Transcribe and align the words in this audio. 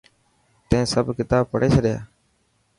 تين 0.69 0.83
سڀ 0.93 1.05
ڪتاب 1.17 1.43
پڙهي 1.51 1.67
ڇڏيا؟ 1.73 1.97